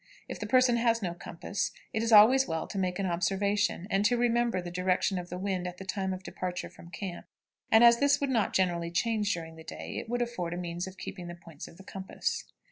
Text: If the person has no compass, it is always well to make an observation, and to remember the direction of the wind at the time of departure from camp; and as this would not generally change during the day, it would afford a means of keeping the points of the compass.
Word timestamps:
If 0.27 0.39
the 0.39 0.47
person 0.47 0.77
has 0.77 1.03
no 1.03 1.13
compass, 1.13 1.69
it 1.93 2.01
is 2.01 2.11
always 2.11 2.47
well 2.47 2.65
to 2.65 2.79
make 2.79 2.97
an 2.97 3.05
observation, 3.05 3.85
and 3.91 4.03
to 4.05 4.17
remember 4.17 4.59
the 4.59 4.71
direction 4.71 5.19
of 5.19 5.29
the 5.29 5.37
wind 5.37 5.67
at 5.67 5.77
the 5.77 5.85
time 5.85 6.11
of 6.11 6.23
departure 6.23 6.71
from 6.71 6.89
camp; 6.89 7.27
and 7.71 7.83
as 7.83 7.99
this 7.99 8.19
would 8.19 8.31
not 8.31 8.51
generally 8.51 8.89
change 8.89 9.31
during 9.31 9.57
the 9.57 9.63
day, 9.63 9.97
it 9.99 10.09
would 10.09 10.23
afford 10.23 10.55
a 10.55 10.57
means 10.57 10.87
of 10.87 10.97
keeping 10.97 11.27
the 11.27 11.35
points 11.35 11.67
of 11.67 11.77
the 11.77 11.83
compass. 11.83 12.45